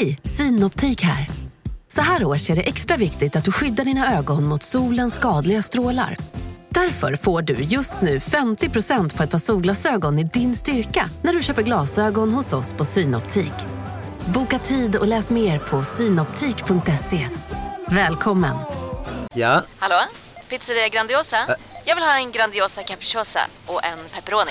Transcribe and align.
Hej, 0.00 0.18
Synoptik 0.24 1.02
här. 1.02 1.28
Så 1.88 2.00
här 2.00 2.24
års 2.24 2.50
är 2.50 2.56
det 2.56 2.62
extra 2.62 2.96
viktigt 2.96 3.36
att 3.36 3.44
du 3.44 3.52
skyddar 3.52 3.84
dina 3.84 4.18
ögon 4.18 4.44
mot 4.44 4.62
solens 4.62 5.14
skadliga 5.14 5.62
strålar. 5.62 6.16
Därför 6.68 7.16
får 7.16 7.42
du 7.42 7.54
just 7.54 8.00
nu 8.00 8.18
50% 8.18 9.16
på 9.16 9.22
ett 9.22 9.30
par 9.30 9.38
solglasögon 9.38 10.18
i 10.18 10.24
din 10.24 10.54
styrka 10.54 11.08
när 11.22 11.32
du 11.32 11.42
köper 11.42 11.62
glasögon 11.62 12.32
hos 12.32 12.52
oss 12.52 12.72
på 12.72 12.84
Synoptik. 12.84 13.52
Boka 14.26 14.58
tid 14.58 14.96
och 14.96 15.06
läs 15.06 15.30
mer 15.30 15.58
på 15.58 15.82
synoptik.se. 15.82 17.28
Välkommen! 17.88 18.56
Ja, 19.34 19.62
Hallå? 19.78 20.00
Pizzeria 20.48 20.88
Grandiosa? 20.88 21.36
Jag 21.84 21.94
vill 21.94 22.04
ha 22.04 22.18
en 22.18 22.32
Grandiosa 22.32 22.82
capriciosa 22.82 23.40
och 23.66 23.84
en 23.84 23.98
pepperoni. 24.14 24.50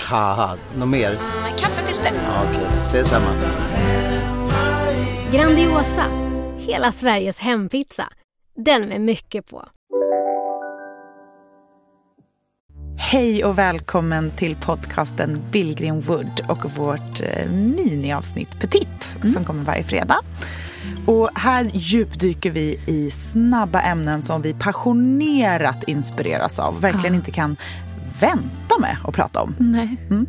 något 0.78 0.88
mer? 0.88 1.12
Med 1.44 1.60
kaffefilter. 1.60 2.12
Ja, 2.14 2.44
Okej, 2.50 2.68
ses 2.84 3.08
samma. 3.10 3.32
Grandiosa, 5.36 6.06
hela 6.58 6.92
Sveriges 6.92 7.40
hempizza. 7.40 8.04
Den 8.56 8.82
med 8.82 9.02
mycket 9.02 9.50
på. 9.50 9.66
Hej 12.98 13.46
och 13.46 13.58
välkommen 13.58 14.32
till 14.32 14.56
podcasten 14.56 15.42
Billgren 15.52 16.02
Wood 16.02 16.42
och 16.50 16.72
vårt 16.72 17.22
eh, 17.22 17.52
miniavsnitt 17.52 18.60
Petit 18.60 19.18
som 19.34 19.46
kommer 19.46 19.64
varje 19.64 19.84
fredag. 19.84 20.20
Och 21.06 21.30
här 21.36 21.70
djupdyker 21.74 22.52
vi 22.52 22.80
i 22.88 23.12
snabba 23.12 23.82
ämnen 23.82 24.24
som 24.24 24.42
vi 24.42 24.54
passionerat 24.54 25.84
inspireras 25.84 26.60
av. 26.60 26.82
Verkligen 26.82 27.16
inte 27.16 27.32
kan 27.32 27.58
vänta 28.20 28.80
med 28.80 28.98
att 29.04 29.16
prata 29.16 29.42
om. 29.42 29.56
Nej. 29.60 29.98
Mm. 30.10 30.28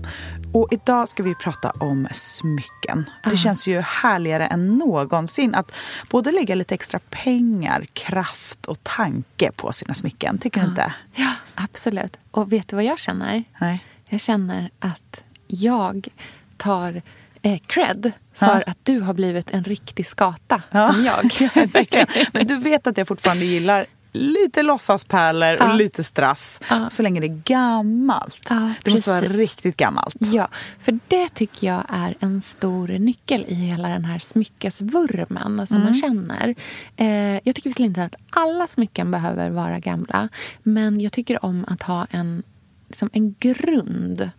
Och 0.56 0.68
idag 0.70 1.08
ska 1.08 1.22
vi 1.22 1.34
prata 1.34 1.70
om 1.70 2.08
smycken. 2.12 3.10
Det 3.24 3.36
känns 3.36 3.66
ju 3.66 3.80
härligare 3.80 4.46
än 4.46 4.78
någonsin 4.78 5.54
att 5.54 5.72
både 6.10 6.32
lägga 6.32 6.54
lite 6.54 6.74
extra 6.74 7.00
pengar, 7.10 7.84
kraft 7.92 8.66
och 8.66 8.82
tanke 8.82 9.52
på 9.52 9.72
sina 9.72 9.94
smycken. 9.94 10.38
Tycker 10.38 10.60
du 10.60 10.66
inte? 10.66 10.94
Ja, 11.14 11.32
absolut. 11.54 12.16
Och 12.30 12.52
vet 12.52 12.68
du 12.68 12.76
vad 12.76 12.84
jag 12.84 12.98
känner? 12.98 13.44
Nej. 13.60 13.84
Jag 14.08 14.20
känner 14.20 14.70
att 14.78 15.22
jag 15.46 16.08
tar 16.56 17.02
eh, 17.42 17.58
cred 17.66 18.12
för 18.34 18.64
att 18.66 18.78
du 18.82 19.00
har 19.00 19.14
blivit 19.14 19.50
en 19.50 19.64
riktig 19.64 20.06
skata 20.06 20.62
som 20.70 21.04
jag. 21.04 21.50
Verkligen. 21.72 22.06
Men 22.32 22.46
du 22.46 22.56
vet 22.56 22.86
att 22.86 22.98
jag 22.98 23.08
fortfarande 23.08 23.44
gillar 23.44 23.86
lite 24.16 24.62
låtsaspärlor 24.62 25.54
och 25.54 25.60
Ja. 25.68 25.72
lite 25.72 26.04
strass. 26.04 26.60
Ja. 26.70 26.90
Så 26.90 27.02
länge 27.02 27.20
det 27.20 27.26
är 27.26 27.40
gammalt. 27.44 28.42
Ja, 28.48 28.72
det 28.82 28.90
måste 28.90 29.10
vara 29.10 29.20
riktigt 29.20 29.76
gammalt. 29.76 30.16
Ja, 30.18 30.48
för 30.80 30.98
det 31.08 31.28
tycker 31.34 31.66
jag 31.66 31.82
är 31.88 32.14
en 32.20 32.42
stor 32.42 32.88
nyckel 32.88 33.44
i 33.48 33.54
hela 33.54 33.88
den 33.88 34.04
här 34.04 34.18
smyckesvurmen 34.18 35.66
som 35.66 35.80
man 35.80 35.94
känner. 35.94 36.54
Eh, 36.96 37.06
jag 37.34 37.54
tycker 37.54 37.70
visserligen 37.70 37.90
inte 37.90 38.04
att 38.04 38.14
alla 38.30 38.66
smycken 38.66 39.10
behöver 39.10 39.50
vara 39.50 39.78
gamla 39.78 40.28
men 40.62 41.00
jag 41.00 41.12
tycker 41.12 41.44
om 41.44 41.64
att 41.68 41.82
ha 41.82 42.06
en, 42.10 42.42
liksom 42.88 43.10
en 43.12 43.34
grund 43.38 44.30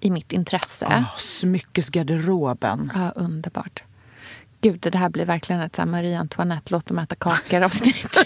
i 0.00 0.10
mitt 0.10 0.32
intresse. 0.32 0.86
Åh, 0.88 1.16
smyckesgarderoben. 1.18 2.92
Ja, 2.94 3.10
underbart. 3.16 3.82
Gud, 4.60 4.80
det 4.80 4.98
här 4.98 5.08
blir 5.08 5.24
verkligen 5.24 5.62
ett 5.62 5.76
så 5.76 5.82
här 5.82 5.86
Marie 5.86 6.18
Antoinette 6.18 6.72
låt 6.72 6.86
dem 6.86 6.98
äta 6.98 7.14
kakor 7.14 7.62
avsnitt. 7.62 8.24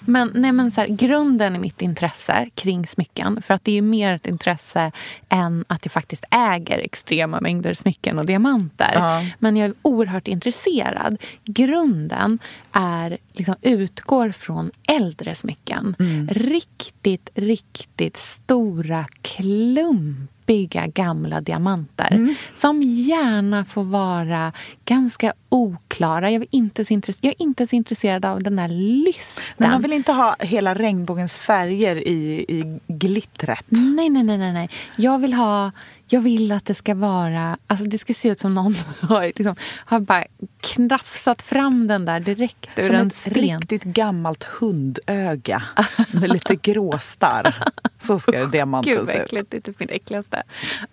men, 0.00 0.30
nej, 0.34 0.52
men 0.52 0.70
så 0.70 0.80
här, 0.80 0.88
grunden 0.88 1.56
i 1.56 1.58
mitt 1.58 1.82
intresse 1.82 2.48
kring 2.54 2.86
smycken, 2.86 3.42
för 3.42 3.54
att 3.54 3.64
det 3.64 3.70
är 3.70 3.74
ju 3.74 3.82
mer 3.82 4.14
ett 4.14 4.26
intresse 4.26 4.92
än 5.28 5.64
att 5.68 5.84
jag 5.84 5.92
faktiskt 5.92 6.24
äger 6.30 6.78
extrema 6.78 7.40
mängder 7.40 7.74
smycken 7.74 8.18
och 8.18 8.26
diamanter. 8.26 8.92
Ja. 8.94 9.24
Men 9.38 9.56
jag 9.56 9.66
är 9.68 9.74
oerhört 9.82 10.28
intresserad. 10.28 11.16
Grunden 11.44 12.38
är, 12.74 13.18
liksom, 13.32 13.54
utgår 13.62 14.30
från 14.30 14.70
äldre 14.88 15.34
smycken. 15.34 15.96
Riktigt, 16.30 17.30
riktigt 17.34 18.16
stora 18.16 19.04
klumpiga 19.22 20.86
gamla 20.86 21.40
diamanter. 21.40 22.36
Som 22.58 22.82
gärna 22.82 23.64
får 23.64 23.84
vara 23.84 24.52
ganska 24.84 25.32
oklara. 25.48 26.30
Jag 26.30 26.42
är 26.42 26.48
inte 26.50 26.84
så, 26.84 26.94
jag 27.20 27.30
är 27.38 27.42
inte 27.42 27.66
så 27.66 27.76
intresserad 27.76 28.24
av 28.24 28.42
den 28.42 28.56
där 28.56 28.68
lysten. 29.04 29.44
Men 29.56 29.70
man 29.70 29.82
vill 29.82 29.92
inte 29.92 30.12
ha 30.12 30.36
hela 30.40 30.74
regnbågens 30.74 31.36
färger 31.36 31.96
i, 31.96 32.44
i 32.48 32.80
glittret. 32.86 33.64
Nej, 33.68 34.10
nej, 34.10 34.22
nej, 34.22 34.52
nej. 34.52 34.68
Jag 34.96 35.18
vill 35.18 35.32
ha... 35.32 35.72
Jag 36.14 36.20
vill 36.20 36.52
att 36.52 36.64
det 36.64 36.74
ska 36.74 36.94
vara... 36.94 37.58
Alltså 37.66 37.86
det 37.86 37.98
ska 37.98 38.14
se 38.14 38.28
ut 38.28 38.40
som 38.40 38.54
någon 38.54 38.74
har, 39.00 39.24
liksom, 39.24 39.54
har 39.76 40.00
bara 40.00 40.24
knafsat 40.60 41.42
fram 41.42 41.86
den 41.86 42.04
där 42.04 42.20
direkt 42.20 42.68
ur 42.76 42.82
Som 42.82 42.94
en 42.94 43.06
ett 43.06 43.16
sten. 43.16 43.32
riktigt 43.34 43.84
gammalt 43.84 44.44
hundöga 44.44 45.62
med 46.10 46.30
lite 46.30 46.54
gråstarr. 46.54 47.54
Så 47.98 48.18
ska 48.18 48.32
det 48.32 48.46
diamanten 48.52 48.96
Gud, 48.96 49.08
se 49.08 49.18
ut. 49.18 49.50
Det 49.50 49.56
är 49.56 49.60
typ 49.60 49.80
mitt 49.80 49.90
äckligaste. 49.90 50.42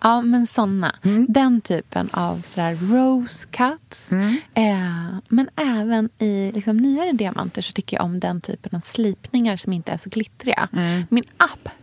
Ja, 0.00 0.22
men 0.22 0.46
såna. 0.46 0.96
Mm. 1.02 1.26
Den 1.28 1.60
typen 1.60 2.08
av 2.12 2.42
sådär 2.46 2.74
rose 2.74 3.48
cuts. 3.50 4.12
Mm. 4.12 4.36
Eh, 4.54 5.18
men 5.28 5.48
även 5.56 6.08
i 6.18 6.52
liksom, 6.54 6.76
nyare 6.76 7.12
diamanter 7.12 7.62
så 7.62 7.72
tycker 7.72 7.96
jag 7.96 8.04
om 8.04 8.20
den 8.20 8.40
typen 8.40 8.76
av 8.76 8.80
slipningar 8.80 9.56
som 9.56 9.72
inte 9.72 9.92
är 9.92 9.98
så 9.98 10.08
glittriga. 10.08 10.68
Mm. 10.72 11.04
Min 11.10 11.24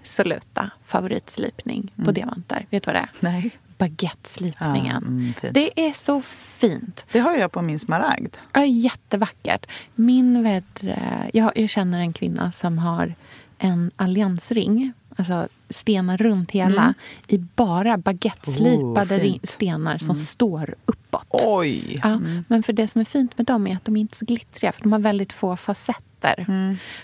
absoluta 0.09 0.71
favoritslipning 0.85 1.91
på 2.05 2.11
diamanter, 2.11 2.65
vet 2.69 2.83
du 2.83 2.87
vad 2.87 2.95
det 2.95 2.99
är? 2.99 3.09
Nej. 3.19 3.51
Baguetteslipningen. 3.77 5.33
Ja, 5.41 5.47
mm, 5.47 5.53
det 5.53 5.87
är 5.87 5.93
så 5.93 6.21
fint. 6.21 7.05
Det 7.11 7.19
har 7.19 7.35
jag 7.35 7.51
på 7.51 7.61
min 7.61 7.79
smaragd. 7.79 8.35
Ja, 8.53 8.65
jättevackert. 8.65 9.65
Min 9.95 10.43
vädre, 10.43 11.29
jag, 11.33 11.57
jag 11.57 11.69
känner 11.69 11.99
en 11.99 12.13
kvinna 12.13 12.51
som 12.51 12.77
har 12.77 13.13
en 13.57 13.91
alliansring, 13.95 14.93
alltså 15.15 15.47
stenar 15.69 16.17
runt 16.17 16.51
hela, 16.51 16.93
i 17.27 17.37
bara 17.37 17.97
baguetteslipade 17.97 19.15
Oh, 19.15 19.37
stenar 19.43 19.97
som 19.97 20.15
står 20.15 20.75
uppåt. 20.85 21.27
Oj! 21.29 21.99
Ja, 22.03 22.19
Men 22.47 22.63
för 22.63 22.73
det 22.73 22.87
som 22.87 23.01
är 23.01 23.05
fint 23.05 23.37
med 23.37 23.47
dem 23.47 23.67
är 23.67 23.75
att 23.75 23.85
de 23.85 23.95
inte 23.95 24.13
är 24.13 24.17
så 24.17 24.25
glittriga, 24.25 24.71
för 24.71 24.81
de 24.81 24.91
har 24.91 24.99
väldigt 24.99 25.33
få 25.33 25.57
facetter. 25.57 26.45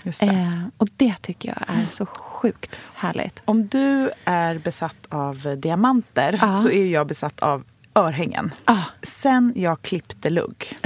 Just 0.04 0.20
det. 0.20 0.26
Eh, 0.26 0.64
och 0.78 0.90
det 0.96 1.16
tycker 1.22 1.50
jag 1.50 1.78
är 1.78 1.86
så 1.92 2.06
sjukt 2.46 2.76
härligt. 2.96 3.40
Om 3.46 3.68
du 3.68 4.12
är 4.26 4.58
besatt 4.58 4.96
av 5.10 5.56
diamanter 5.58 6.40
Ja. 6.42 6.58
så 6.58 6.70
är 6.70 6.86
jag 6.86 7.08
besatt 7.08 7.40
av 7.40 7.64
örhängen. 7.96 8.52
Ah. 8.66 8.78
Sen 9.04 9.54
jag 9.56 9.82
klippte 9.82 10.30
lugg. 10.30 10.78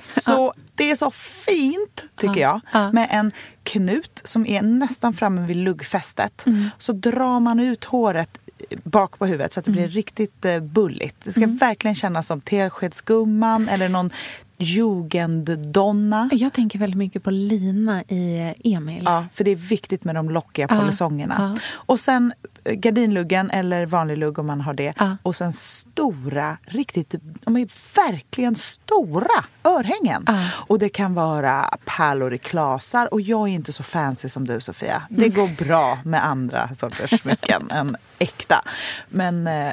Så 0.00 0.54
det 0.74 0.90
är 0.90 0.94
så 0.96 1.10
fint, 1.10 2.04
tycker 2.16 2.40
jag, 2.40 2.60
Ja. 2.72 2.92
med 2.92 3.08
en 3.10 3.32
knut 3.62 4.22
som 4.24 4.46
är 4.46 4.62
nästan 4.62 5.14
framme 5.14 5.46
vid 5.46 5.56
luggfästet. 5.56 6.46
Mm. 6.46 6.70
Så 6.78 6.92
drar 6.92 7.40
man 7.40 7.60
ut 7.60 7.84
håret 7.84 8.38
bak 8.84 9.18
på 9.18 9.26
huvudet 9.26 9.52
så 9.52 9.60
att 9.60 9.64
det 9.64 9.70
Mm. 9.70 9.82
blir 9.82 9.88
riktigt 9.92 10.44
eh, 10.44 10.60
bulligt. 10.60 11.16
Det 11.24 11.32
ska 11.32 11.46
verkligen 11.46 11.94
kännas 11.94 12.26
som 12.26 12.40
Teskedsgumman 12.40 13.68
eller 13.68 13.88
någon 13.88 14.10
jugenddonna. 14.58 16.28
Jag 16.32 16.52
tänker 16.52 16.78
väldigt 16.78 16.98
mycket 16.98 17.22
på 17.22 17.30
Lina 17.30 18.02
i 18.08 18.40
eh, 18.64 18.72
Emil. 18.72 19.02
Ja, 19.04 19.26
för 19.32 19.44
det 19.44 19.50
är 19.50 19.56
viktigt 19.56 20.04
med 20.04 20.14
de 20.14 20.30
lockiga 20.30 20.66
Ja, 20.70 20.80
polisongerna. 20.80 21.36
ja. 21.56 21.60
Och 21.74 22.00
sen 22.00 22.32
eh, 22.64 22.72
gardinluggen 22.74 23.50
eller 23.50 23.86
vanlig 23.86 24.18
lugg 24.18 24.38
om 24.38 24.46
man 24.46 24.60
har 24.60 24.74
det. 24.74 24.94
Ja. 24.98 25.16
Och 25.22 25.36
sen 25.36 25.52
stora, 25.52 26.56
riktigt, 26.66 27.14
de 27.44 27.56
är 27.56 27.96
verkligen 28.06 28.56
stora 28.56 29.44
örhängen. 29.64 30.24
Ja. 30.26 30.44
Och 30.66 30.78
det 30.78 30.88
kan 30.88 31.14
vara 31.14 31.70
pärlor 31.84 32.34
i 32.34 32.38
klasar. 32.38 33.14
Och 33.14 33.20
jag 33.20 33.40
är 33.48 33.52
inte 33.52 33.72
så 33.72 33.82
fancy 33.82 34.28
som 34.28 34.46
du 34.46 34.60
Sofia. 34.60 35.02
Det 35.10 35.28
går 35.28 35.64
bra 35.64 35.98
med 36.04 36.24
andra 36.26 36.74
sorters 36.74 37.20
smycken 37.20 37.70
än 37.70 37.96
äkta. 38.18 38.64
Men 39.08 39.46
eh, 39.46 39.72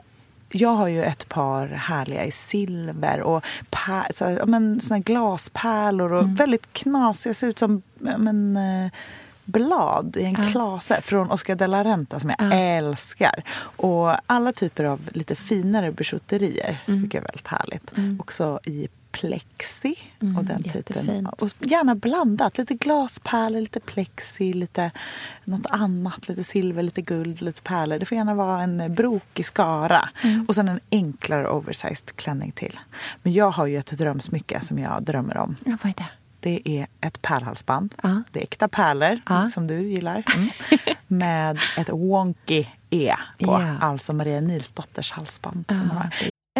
jag 0.52 0.70
har 0.76 0.88
ju 0.88 1.04
ett 1.04 1.30
par 1.30 1.68
härliga 1.68 2.26
i 2.26 2.32
silver 2.32 3.22
och 3.22 3.44
pär, 3.70 4.08
så, 4.14 4.26
här, 4.26 4.46
men, 4.46 4.82
såna 4.82 5.00
glaspärlor 5.00 6.14
och 6.14 6.40
väldigt 6.40 6.74
knasiga. 6.74 7.34
Ser 7.34 7.48
ut 7.48 7.60
som 7.60 7.82
men, 8.00 8.58
eh, 8.58 8.92
blad 9.46 10.18
i 10.20 10.24
en 10.24 10.44
Ja. 10.44 10.50
klase 10.52 11.02
från 11.02 11.32
Oscar 11.32 11.56
de 11.56 11.68
la 11.68 11.84
Renta 11.84 12.20
som 12.20 12.30
jag 12.38 12.52
Ja. 12.52 12.56
älskar. 12.56 13.44
Och 13.62 14.16
alla 14.26 14.52
typer 14.52 14.84
av 14.84 15.10
lite 15.14 15.36
finare 15.36 15.92
bijouterier 15.92 16.84
Mm. 16.88 17.04
tycker 17.04 17.18
jag 17.18 17.24
är 17.24 17.28
väldigt 17.28 17.48
härligt. 17.48 18.20
Också 18.22 18.60
i 18.66 18.88
plexi 19.12 19.96
och 20.38 20.46
den 20.46 20.64
typen. 20.64 20.74
jättefint. 20.96 21.28
av- 21.28 21.34
Och 21.40 21.50
gärna 21.60 21.96
blandat. 21.96 22.58
Lite 22.58 22.74
glaspärlor, 22.74 23.60
lite 23.62 23.80
plexi, 23.80 24.54
lite 24.54 24.92
något 25.46 25.66
annat. 25.70 26.28
Lite 26.28 26.44
silver, 26.44 26.84
lite 26.84 27.02
guld, 27.02 27.42
lite 27.42 27.62
pärlor. 27.62 28.00
Det 28.00 28.06
får 28.06 28.16
gärna 28.18 28.36
vara 28.36 28.62
en 28.62 28.96
brokig 28.96 29.46
skara. 29.46 30.10
Mm. 30.24 30.46
Och 30.48 30.56
sen 30.56 30.68
en 30.70 30.80
enklare 30.92 31.50
oversized 31.50 32.16
klänning 32.16 32.52
till. 32.52 32.80
Men 33.24 33.34
jag 33.34 33.52
har 33.52 33.66
ju 33.66 33.78
ett 33.78 33.92
drömsmycke 33.92 34.62
som 34.62 34.80
jag 34.80 35.04
drömmer 35.04 35.38
om. 35.38 35.56
Ja, 35.66 35.78
vad 35.84 35.90
är 35.92 35.96
det? 35.98 36.08
Det 36.40 36.62
är 36.66 36.88
ett 37.02 37.22
pärlhalsband. 37.22 37.94
Ja. 38.04 38.22
Det 38.32 38.40
är 38.40 38.44
äkta 38.44 38.68
pärlor, 38.68 39.22
Ja. 39.30 39.48
som 39.48 39.68
du 39.68 39.82
gillar. 39.90 40.24
Mm. 40.36 40.50
Med 41.08 41.60
ett 41.78 41.90
wonky 41.90 42.66
E 42.90 43.16
på. 43.40 43.52
Ja. 43.52 43.78
Alltså 43.82 44.14
Maria 44.14 44.42
Nilsdotters 44.42 45.12
halsband. 45.12 45.66
Som 45.68 45.80
hon 45.80 45.90
har. 45.90 46.10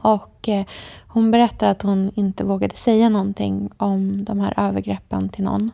Och 0.00 0.48
eh, 0.48 0.64
hon 1.08 1.30
berättar 1.30 1.66
att 1.66 1.82
hon 1.82 2.10
inte 2.14 2.44
vågade 2.44 2.76
säga 2.76 3.08
någonting 3.08 3.70
om 3.76 4.24
de 4.24 4.40
här 4.40 4.54
övergreppen 4.56 5.28
till 5.28 5.44
någon. 5.44 5.70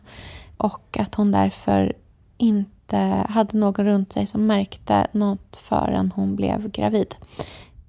Och 0.57 0.97
att 0.99 1.15
hon 1.15 1.31
därför 1.31 1.93
inte 2.37 3.25
hade 3.29 3.57
någon 3.57 3.85
runt 3.85 4.13
sig 4.13 4.25
som 4.27 4.47
märkte 4.47 5.07
något 5.11 5.55
förrän 5.55 6.11
hon 6.15 6.35
blev 6.35 6.71
gravid. 6.71 7.15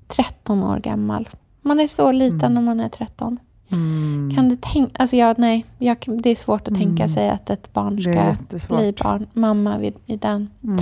13 0.09 0.63
år 0.63 0.79
gammal. 0.79 1.29
Man 1.63 1.81
är 1.81 1.89
så 1.89 2.13
liten 2.13 2.41
mm. 2.41 2.55
när 2.55 2.63
man 2.63 2.81
är 2.81 2.89
13. 2.89 3.39
Mm. 3.73 4.35
Kan 4.35 4.49
du 4.49 4.57
tänka... 4.57 4.91
Alltså 4.95 5.17
jag, 5.17 5.39
nej, 5.39 5.65
jag, 5.79 5.97
det 6.07 6.31
är 6.31 6.37
svårt 6.37 6.63
att 6.63 6.69
mm. 6.69 6.81
tänka 6.81 7.09
sig 7.09 7.31
att 7.31 7.51
ett 7.51 7.73
barn 7.73 8.01
ska 8.01 8.77
bli 8.77 8.95
barn, 9.03 9.27
mamma 9.33 9.79
vid, 9.79 9.95
i 10.07 10.17
den 10.17 10.51
mm. 10.65 10.79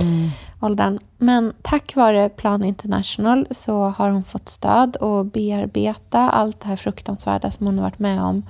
Åldern. 0.63 0.99
Men 1.17 1.53
tack 1.61 1.95
vare 1.95 2.29
Plan 2.29 2.63
International 2.63 3.47
så 3.51 3.83
har 3.83 4.09
hon 4.09 4.23
fått 4.23 4.49
stöd 4.49 4.95
och 4.95 5.25
bearbeta 5.25 6.19
allt 6.19 6.59
det 6.59 6.67
här 6.67 6.75
fruktansvärda 6.75 7.51
som 7.51 7.65
hon 7.65 7.77
har 7.77 7.85
varit 7.85 7.99
med 7.99 8.23
om 8.23 8.43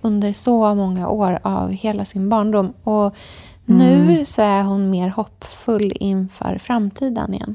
under 0.00 0.32
så 0.32 0.74
många 0.74 1.08
år 1.08 1.38
av 1.42 1.70
hela 1.70 2.04
sin 2.04 2.28
barndom. 2.28 2.72
Och 2.84 3.14
nu 3.64 3.94
mm. 3.94 4.24
så 4.24 4.42
är 4.42 4.62
hon 4.62 4.90
mer 4.90 5.08
hoppfull 5.08 5.92
inför 6.00 6.58
framtiden 6.58 7.34
igen. 7.34 7.54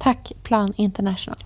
Tack 0.00 0.32
Plan 0.42 0.74
International. 0.76 1.44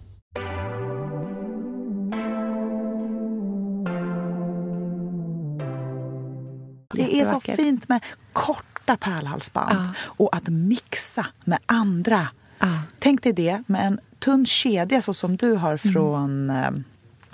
Det 6.93 7.21
är 7.21 7.33
så 7.33 7.41
fint 7.41 7.89
med 7.89 8.05
korta 8.33 8.97
pärlhalsband 8.97 9.79
ja. 9.79 9.93
och 10.01 10.37
att 10.37 10.49
mixa 10.49 11.27
med 11.45 11.59
andra. 11.67 12.29
Ja. 12.59 12.83
Tänk 12.99 13.23
dig 13.23 13.33
det 13.33 13.63
med 13.67 13.87
en 13.87 14.01
tunn 14.19 14.47
kedja 14.47 15.03
så 15.03 15.15
som 15.15 15.37
du 15.37 15.53
har 15.53 15.79
mm. 15.85 15.95
från 15.95 16.51
mm. 16.51 16.85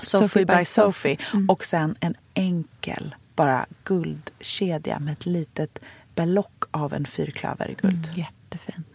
Sophie, 0.01 0.29
Sophie 0.29 0.47
by 0.47 0.65
Sophie 0.65 1.17
mm. 1.33 1.51
och 1.51 1.65
sen 1.65 1.97
en 2.01 2.15
enkel 2.35 3.15
bara 3.37 3.67
guldkedja 3.85 4.99
med 4.99 5.13
ett 5.13 5.27
litet 5.27 5.79
belock 6.15 6.65
av 6.71 6.95
en 6.95 7.07
fyrklöver 7.07 7.71
i 7.71 7.75
guld. 7.75 8.07
Mm, 8.07 8.19
jättefint. 8.19 8.87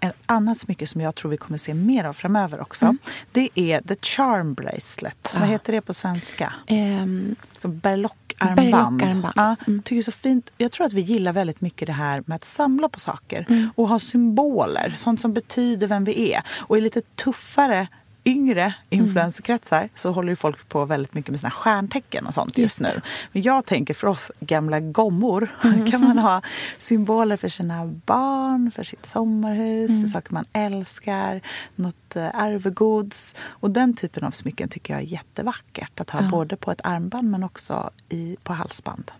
Ett 0.00 0.16
annat 0.26 0.58
smycke 0.58 0.86
som 0.86 1.00
jag 1.00 1.14
tror 1.14 1.30
vi 1.30 1.36
kommer 1.36 1.58
se 1.58 1.74
mer 1.74 2.04
av 2.04 2.12
framöver 2.12 2.60
också, 2.60 2.84
mm. 2.84 2.98
det 3.32 3.48
är 3.54 3.80
The 3.80 3.96
Charm 4.02 4.54
Bracelet. 4.54 5.30
Ja. 5.34 5.40
Vad 5.40 5.48
heter 5.48 5.72
det 5.72 5.80
på 5.80 5.94
svenska? 5.94 6.52
Um, 6.68 7.34
Som 7.58 7.78
berlockarmband. 7.78 9.26
Ja, 9.36 9.56
mm. 9.66 9.82
tycker 9.82 10.02
så 10.02 10.12
fint. 10.12 10.50
Jag 10.58 10.72
tror 10.72 10.86
att 10.86 10.92
vi 10.92 11.00
gillar 11.00 11.32
väldigt 11.32 11.60
mycket 11.60 11.86
det 11.86 11.92
här 11.92 12.22
med 12.26 12.36
att 12.36 12.44
samla 12.44 12.88
på 12.88 13.00
saker 13.00 13.46
mm. 13.48 13.70
och 13.76 13.88
ha 13.88 13.98
symboler, 13.98 14.92
sånt 14.96 15.20
som 15.20 15.34
betyder 15.34 15.86
vem 15.86 16.04
vi 16.04 16.32
är. 16.32 16.42
Och 16.60 16.76
är 16.76 16.80
lite 16.80 17.00
tuffare 17.00 17.88
yngre 18.24 18.74
influencerkretsar 18.90 19.78
mm. 19.78 19.90
så 19.94 20.12
håller 20.12 20.28
ju 20.28 20.36
folk 20.36 20.68
på 20.68 20.84
väldigt 20.84 21.14
mycket 21.14 21.30
med 21.30 21.40
sina 21.40 21.50
stjärntecken 21.50 22.26
och 22.26 22.34
sånt 22.34 22.58
just, 22.58 22.58
just 22.58 22.80
nu. 22.80 23.00
Men 23.32 23.42
jag 23.42 23.66
tänker 23.66 23.94
för 23.94 24.06
oss 24.06 24.30
gamla 24.40 24.80
gommor 24.80 25.48
mm. 25.64 25.90
kan 25.90 26.00
man 26.00 26.18
ha 26.18 26.42
symboler 26.78 27.36
för 27.36 27.48
sina 27.48 27.86
barn, 27.86 28.70
för 28.76 28.82
sitt 28.82 29.06
sommarhus, 29.06 29.90
mm. 29.90 30.02
för 30.02 30.08
saker 30.08 30.34
man 30.34 30.44
älskar, 30.52 31.40
något 31.74 32.16
eh, 32.16 32.28
arvegods. 32.34 33.34
Och 33.40 33.70
den 33.70 33.94
typen 33.94 34.24
av 34.24 34.30
smycken 34.30 34.68
tycker 34.68 34.94
jag 34.94 35.02
är 35.02 35.06
jättevackert 35.06 36.00
att 36.00 36.10
ha 36.10 36.22
ja. 36.22 36.28
både 36.28 36.56
på 36.56 36.70
ett 36.70 36.80
armband 36.84 37.30
men 37.30 37.44
också 37.44 37.90
i, 38.08 38.36
på 38.42 38.52
halsband. 38.52 39.10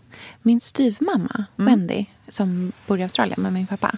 Min 0.42 0.61
styvmamma, 0.61 1.45
mm. 1.59 1.71
Wendy, 1.71 2.07
som 2.28 2.73
bor 2.87 2.99
i 2.99 3.02
Australien 3.02 3.42
med 3.42 3.52
min 3.52 3.66
pappa, 3.66 3.92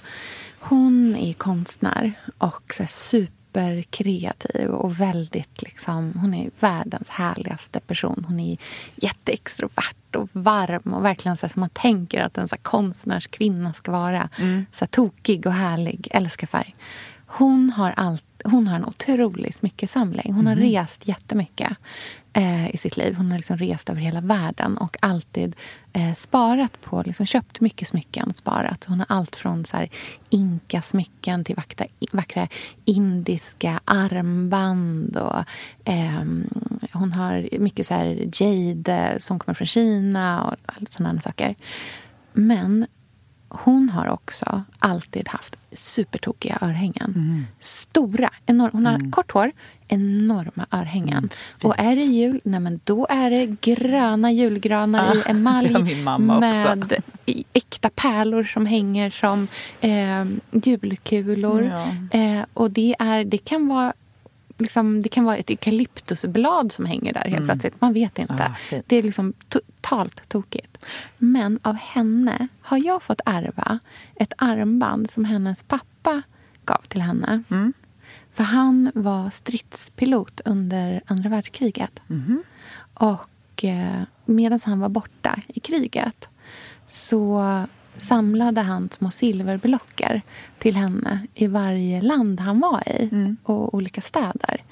hon 0.61 1.17
är 1.17 1.33
konstnär 1.33 2.13
och 2.39 2.75
så 2.75 2.87
super 2.87 3.42
superkreativ 3.53 4.71
och 4.71 5.01
väldigt 5.01 5.63
liksom, 5.63 6.13
hon 6.21 6.35
är 6.35 6.51
världens 6.61 7.09
härligaste 7.09 7.81
person. 7.81 8.25
Hon 8.29 8.41
är 8.41 8.59
jätteextrovert 8.97 10.17
och 10.17 10.29
varm 10.33 10.95
och 10.95 11.05
verkligen 11.05 11.37
så 11.37 11.49
som 11.49 11.61
man 11.61 11.71
tänker 11.71 12.21
att 12.21 12.39
en 12.39 12.49
så 12.49 12.57
konstnärskvinna 12.57 13.73
ska 13.73 13.93
vara. 13.93 14.29
Mm. 14.39 14.67
Så 14.73 14.87
tokig 14.87 15.47
och 15.47 15.53
härlig, 15.53 16.09
älskar 16.11 16.47
färg. 16.47 16.75
Hon 17.35 17.71
har, 17.71 17.95
allt, 17.97 18.25
hon 18.45 18.67
har 18.67 18.77
en 18.77 18.85
otrolig 18.85 19.55
smyckesamling. 19.55 20.33
Hon 20.33 20.47
har 20.47 20.57
mm. 20.57 20.65
rest 20.65 21.09
jättemycket 21.09 21.77
eh, 22.33 22.75
i 22.75 22.77
sitt 22.77 22.97
liv. 22.97 23.15
Hon 23.15 23.31
har 23.31 23.39
liksom 23.39 23.57
rest 23.57 23.91
över 23.91 24.01
hela 24.01 24.21
världen 24.21 24.79
och 24.79 24.97
alltid 25.03 25.57
eh, 25.93 26.15
sparat 26.15 26.81
på, 26.81 27.03
liksom 27.07 27.27
köpt 27.27 27.61
mycket 27.61 27.89
smycken. 27.89 28.35
Sparat. 28.35 28.85
Hon 28.85 28.99
har 28.99 29.07
allt 29.09 29.37
från 29.37 29.65
så 29.65 29.77
här 29.77 29.91
inkasmycken 30.31 31.45
till 31.45 31.57
vackra, 31.57 31.87
vackra 32.13 32.49
indiska 32.85 33.81
armband. 33.85 35.17
Och, 35.17 35.45
eh, 35.85 36.25
hon 36.93 37.13
har 37.13 37.59
mycket 37.59 37.87
så 37.87 37.95
här 37.95 38.29
jade 38.43 39.17
som 39.21 39.39
kommer 39.39 39.55
från 39.55 39.67
Kina 39.67 40.45
och 40.45 40.57
sådana 40.89 41.21
saker. 41.21 41.55
Men 42.33 42.87
hon 43.53 43.89
har 43.89 44.09
också 44.09 44.63
alltid 44.79 45.29
haft 45.29 45.57
supertokiga 45.73 46.59
örhängen. 46.61 47.13
Mm. 47.17 47.47
Stora. 47.61 48.31
Enorm, 48.47 48.71
hon 48.73 48.87
har 48.87 48.95
mm. 48.95 49.11
kort 49.11 49.33
hår, 49.33 49.53
enorma 49.89 50.67
örhängen. 50.71 51.19
Mm, 51.19 51.31
och 51.63 51.75
är 51.79 51.97
det 51.97 52.03
jul, 52.03 52.41
nej 52.45 52.61
men 52.61 52.81
då 52.85 53.07
är 53.11 53.31
det 53.31 53.47
gröna 53.47 54.33
julgranar 54.33 55.11
ah, 55.11 55.15
i 55.29 55.31
emalj 55.31 55.73
med 56.41 57.03
äkta 57.53 57.91
pärlor 57.91 58.45
som 58.45 58.67
hänger 58.67 59.11
som 59.11 59.49
eh, 59.81 60.25
julkulor. 60.65 61.63
Ja. 61.63 62.19
Eh, 62.19 62.45
och 62.55 62.71
det, 62.71 62.97
är, 62.99 63.25
det 63.25 63.39
kan 63.39 63.69
vara 63.69 63.93
Liksom, 64.63 65.03
det 65.03 65.09
kan 65.09 65.25
vara 65.25 65.37
ett 65.37 65.51
eukalyptusblad 65.51 66.73
som 66.73 66.87
hänger 66.87 67.13
där 67.13 67.21
helt 67.21 67.37
mm. 67.37 67.47
plötsligt. 67.49 67.81
Man 67.81 67.93
vet 67.93 68.19
inte. 68.19 68.55
Ah, 68.71 68.81
det 68.87 68.97
är 68.97 69.03
liksom 69.03 69.33
totalt 69.49 70.29
tokigt. 70.29 70.85
Men 71.19 71.59
av 71.63 71.75
henne 71.75 72.49
har 72.61 72.87
jag 72.87 73.03
fått 73.03 73.21
ärva 73.27 73.79
ett 74.15 74.33
armband 74.39 75.11
som 75.11 75.25
hennes 75.25 75.63
pappa 75.63 76.23
gav 76.65 76.83
till 76.89 77.01
henne. 77.01 77.43
Mm. 77.51 77.73
För 78.33 78.45
han 78.45 78.93
var 78.95 79.31
stridspilot 79.31 80.41
under 80.45 81.03
andra 81.07 81.29
världskriget. 81.29 82.01
Mm. 82.11 82.43
Och 82.95 83.65
eh, 83.65 84.03
medan 84.25 84.61
han 84.65 84.81
var 84.81 84.89
borta 84.89 85.39
i 85.49 85.61
kriget 85.61 86.29
så 86.89 87.43
samlade 87.97 88.61
han 88.61 88.89
små 88.93 89.11
silverblocker 89.11 90.23
till 90.59 90.77
henne 90.77 91.27
i 91.35 91.47
varje 91.47 92.01
land 92.01 92.41
han 92.41 92.61
var 92.61 92.83
i 92.87 93.09
mm. 93.13 93.37
och 93.43 93.75
olika 93.75 94.01
städer. 94.01 94.65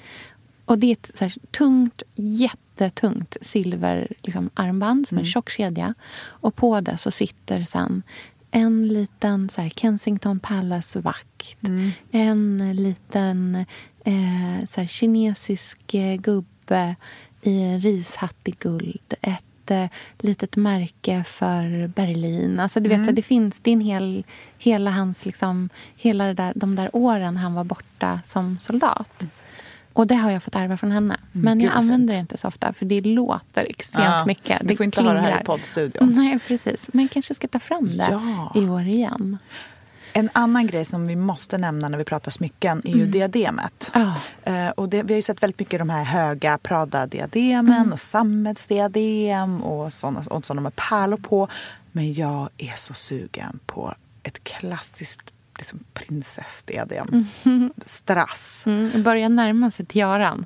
Och 0.65 0.79
det 0.79 0.87
är 0.87 0.91
ett 0.91 1.11
så 1.15 1.23
här, 1.23 1.33
tungt, 1.51 2.03
jättetungt 2.15 3.37
silverarmband 3.41 4.15
liksom, 4.21 4.49
armband, 4.53 5.07
som 5.07 5.17
mm. 5.17 5.25
en 5.25 5.31
tjock 5.31 5.49
kedja. 5.49 5.93
Och 6.23 6.55
på 6.55 6.81
det 6.81 6.97
så 6.97 7.11
sitter 7.11 7.63
sen 7.63 8.03
en 8.51 8.87
liten 8.87 9.49
så 9.49 9.61
här, 9.61 9.69
Kensington 9.69 10.39
Palace-vakt. 10.39 11.57
Mm. 11.63 11.91
En 12.11 12.75
liten 12.75 13.55
eh, 14.03 14.67
så 14.69 14.81
här, 14.81 14.87
kinesisk 14.87 15.93
eh, 15.93 16.15
gubbe 16.15 16.95
i 17.41 17.61
en 17.61 17.81
rishatt 17.81 18.47
i 18.47 18.51
guld. 18.59 19.13
Ett 19.21 19.43
eh, 19.71 19.87
litet 20.17 20.55
märke 20.55 21.23
för 21.27 21.87
Berlin. 21.87 22.59
Alltså, 22.59 22.79
du 22.79 22.89
vet, 22.89 22.95
mm. 22.95 23.07
så 23.07 23.11
det 23.11 23.21
finns, 23.21 23.59
det 23.61 23.71
är 23.71 23.73
en 23.73 23.81
hel, 23.81 24.23
hela 24.57 24.91
hans, 24.91 25.25
liksom, 25.25 25.69
hela 25.95 26.33
där, 26.33 26.53
de 26.55 26.75
där 26.75 26.89
åren 26.93 27.37
han 27.37 27.53
var 27.53 27.63
borta 27.63 28.19
som 28.25 28.59
soldat. 28.59 29.23
Och 29.93 30.07
det 30.07 30.15
har 30.15 30.31
jag 30.31 30.43
fått 30.43 30.55
ärva 30.55 30.77
från 30.77 30.91
henne. 30.91 31.17
Mm, 31.33 31.45
Men 31.45 31.61
jag 31.61 31.73
använder 31.73 32.13
det 32.13 32.19
inte 32.19 32.37
så 32.37 32.47
ofta 32.47 32.73
för 32.73 32.85
det 32.85 33.01
låter 33.01 33.65
extremt 33.69 34.05
ja, 34.05 34.25
mycket. 34.25 34.67
Du 34.67 34.75
får 34.75 34.83
inte 34.83 34.95
klingrar. 34.95 35.15
ha 35.15 35.21
det 35.21 35.33
här 35.33 35.41
i 35.41 35.43
poddstudion. 35.43 36.13
Nej, 36.15 36.39
precis. 36.47 36.87
Men 36.93 37.01
jag 37.03 37.11
kanske 37.11 37.33
ska 37.33 37.47
ta 37.47 37.59
fram 37.59 37.97
det 37.97 38.07
ja. 38.11 38.51
i 38.55 38.69
år 38.69 38.81
igen. 38.81 39.37
En 40.13 40.29
annan 40.33 40.67
grej 40.67 40.85
som 40.85 41.07
vi 41.07 41.15
måste 41.15 41.57
nämna 41.57 41.89
när 41.89 41.97
vi 41.97 42.03
pratar 42.03 42.31
smycken 42.31 42.81
är 42.85 42.89
ju 42.89 42.95
mm. 42.95 43.11
diademet. 43.11 43.91
Oh. 43.95 44.17
Uh, 44.47 44.69
och 44.69 44.89
det, 44.89 45.03
vi 45.03 45.13
har 45.13 45.17
ju 45.17 45.21
sett 45.21 45.43
väldigt 45.43 45.59
mycket 45.59 45.79
de 45.79 45.89
här 45.89 46.03
höga 46.03 46.57
Prada-diademen 46.57 47.81
mm. 47.81 47.93
och 47.93 47.99
sammetsdiadem 47.99 49.63
och 49.63 49.93
sådana, 49.93 50.23
och 50.29 50.45
sådana 50.45 50.61
med 50.61 50.75
pärlor 50.75 51.17
på. 51.17 51.47
Men 51.91 52.13
jag 52.13 52.49
är 52.57 52.73
så 52.75 52.93
sugen 52.93 53.59
på 53.65 53.93
ett 54.23 54.43
klassiskt 54.43 55.31
liksom 55.57 55.79
prinsessdiadem. 55.93 57.25
Mm. 57.43 57.73
Strass. 57.85 58.63
Mm, 58.65 59.03
börjar 59.03 59.29
närma 59.29 59.71
sig 59.71 59.85
tiaran. 59.85 60.45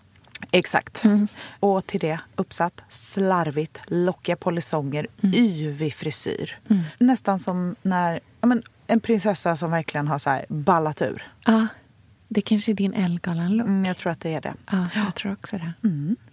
Exakt. 0.52 1.06
Mm. 1.06 1.28
Och 1.60 1.88
till 1.88 2.00
det 2.00 2.20
uppsatt 2.36 2.84
slarvigt 2.90 3.80
lockiga 3.88 4.36
polisonger, 4.36 5.08
mm. 5.24 5.36
yvig 5.36 5.94
frisyr. 5.94 6.60
Mm. 6.70 6.84
Nästan 6.98 7.40
som 7.40 7.76
när 7.82 8.20
ja, 8.42 8.48
men, 8.48 8.64
en 8.88 9.00
prinsessa 9.00 9.56
som 9.56 9.72
verkligen 9.72 10.08
har 10.08 10.18
så 10.18 10.30
här 10.30 10.46
ballat 10.50 11.02
ur. 11.02 11.24
Ja. 11.46 11.68
Det 12.28 12.42
kanske 12.42 12.72
är 12.72 12.74
din 12.74 12.94
Ellegalan-look. 12.94 13.68
Mm, 13.68 13.86
jag 13.86 13.98
tror 13.98 14.12
att 14.12 14.22
det 14.22 14.34
är 14.34 14.42
det. 14.42 14.54
Ja, 14.72 14.88
jag 14.96 15.16
tror 15.16 15.32
också 15.34 15.58
det. 15.58 15.74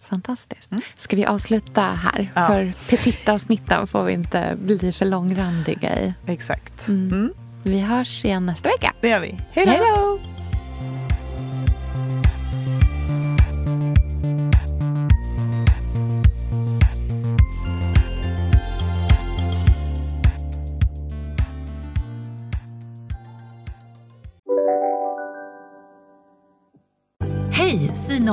Fantastiskt. 0.02 0.70
Ska 0.96 1.16
vi 1.16 1.26
avsluta 1.26 1.82
här? 1.82 2.30
För 2.34 2.72
petita-avsnitten 2.88 3.86
får 3.86 4.04
vi 4.04 4.12
inte 4.12 4.56
bli 4.60 4.92
för 4.92 5.04
långrandiga 5.04 6.00
i. 6.00 6.14
Exakt. 6.26 6.88
Mm. 6.88 7.32
Vi 7.62 7.80
hörs 7.80 8.24
igen 8.24 8.46
nästa 8.46 8.68
vecka. 8.68 8.94
Det 9.00 9.08
gör 9.08 9.20
vi. 9.20 9.38
Hej 9.52 9.66
då! 9.66 10.31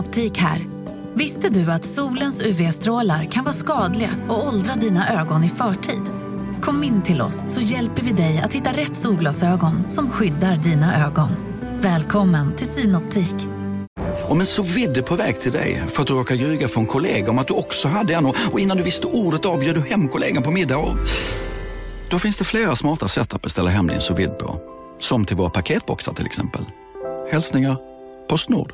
Synoptik 0.10 0.38
här. 0.38 0.66
Visste 1.14 1.50
du 1.50 1.72
att 1.72 1.86
solens 1.86 2.42
UV-strålar 2.42 3.26
kan 3.26 3.44
vara 3.44 3.54
skadliga 3.54 4.10
och 4.30 4.48
åldra 4.48 4.76
dina 4.76 5.22
ögon 5.22 5.44
i 5.44 5.50
förtid? 5.50 6.02
Kom 6.62 6.84
in 6.84 7.02
till 7.02 7.22
oss 7.22 7.44
så 7.48 7.62
hjälper 7.62 8.04
vi 8.04 8.12
dig 8.12 8.40
att 8.40 8.54
hitta 8.54 8.70
rätt 8.72 8.96
solglasögon 8.96 9.90
som 9.90 10.10
skyddar 10.10 10.56
dina 10.56 11.06
ögon. 11.06 11.30
Välkommen 11.82 12.56
till 12.56 12.68
Synoptik. 12.68 13.36
Om 14.28 14.40
en 14.40 14.46
så 14.46 14.64
vidde 14.64 15.02
på 15.02 15.16
väg 15.16 15.40
till 15.40 15.52
dig 15.52 15.84
för 15.90 16.02
att 16.02 16.08
du 16.08 16.14
råkar 16.14 16.36
ljuga 16.36 16.68
från 16.68 16.86
kollega 16.86 17.32
om 17.32 17.40
att 17.40 17.48
du 17.48 17.54
också 17.54 17.88
hade 17.88 18.14
en 18.14 18.26
och 18.26 18.60
innan 18.60 18.78
du 18.78 18.84
visste 18.84 19.08
ordet 19.08 19.46
av 19.46 19.60
du 19.60 19.82
hem 19.82 20.08
kollegan 20.08 20.44
på 20.44 20.52
middag 20.52 20.78
och... 20.78 20.98
Då 22.10 22.20
finns 22.20 22.38
det 22.38 22.46
flera 22.46 22.76
smarta 22.76 23.08
sätt 23.08 23.34
att 23.34 23.42
beställa 23.42 23.70
hem 23.70 23.88
din 23.88 24.02
sous 24.02 24.30
på. 24.40 24.62
Som 25.00 25.26
till 25.26 25.38
våra 25.38 25.50
paketboxar 25.50 26.14
till 26.14 26.26
exempel. 26.26 26.62
Hälsningar 27.32 27.78
Postnord. 28.30 28.74